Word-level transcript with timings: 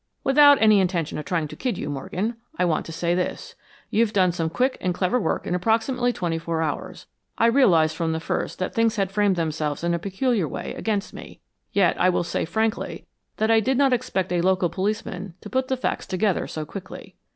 "Without 0.23 0.59
any 0.59 0.79
intention 0.79 1.19
of 1.19 1.25
trying 1.25 1.47
to 1.47 1.55
kid 1.55 1.77
you, 1.77 1.87
Morgan, 1.87 2.35
I 2.57 2.65
want 2.65 2.87
to 2.87 2.91
say 2.91 3.13
this 3.13 3.53
you've 3.91 4.13
done 4.13 4.31
some 4.31 4.49
quick 4.49 4.75
and 4.81 4.95
clever 4.95 5.19
work 5.19 5.45
in 5.45 5.53
approximately 5.53 6.11
twenty 6.11 6.39
four 6.39 6.63
hours. 6.63 7.05
I 7.37 7.45
realized 7.45 7.95
from 7.95 8.11
the 8.11 8.19
first 8.19 8.57
that 8.57 8.73
things 8.73 8.95
had 8.95 9.11
framed 9.11 9.35
themselves 9.35 9.83
in 9.83 9.93
a 9.93 9.99
peculiar 9.99 10.47
way 10.47 10.73
against 10.73 11.13
me. 11.13 11.39
Yet, 11.71 12.01
I 12.01 12.09
will 12.09 12.23
say 12.23 12.45
frankly, 12.45 13.05
that 13.37 13.51
I 13.51 13.59
did 13.59 13.77
not 13.77 13.93
expect 13.93 14.31
a 14.31 14.41
local 14.41 14.69
policeman 14.69 15.35
to 15.39 15.51
put 15.51 15.67
the 15.67 15.77
facts 15.77 16.07
together 16.07 16.47
so 16.47 16.65
quickly." 16.65 17.15